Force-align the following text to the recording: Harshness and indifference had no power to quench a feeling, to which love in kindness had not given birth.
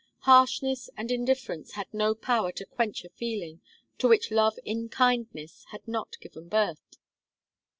Harshness 0.21 0.89
and 0.97 1.11
indifference 1.11 1.73
had 1.73 1.85
no 1.93 2.15
power 2.15 2.51
to 2.53 2.65
quench 2.65 3.05
a 3.05 3.09
feeling, 3.09 3.61
to 3.99 4.07
which 4.07 4.31
love 4.31 4.57
in 4.65 4.89
kindness 4.89 5.63
had 5.69 5.87
not 5.87 6.19
given 6.21 6.49
birth. 6.49 6.97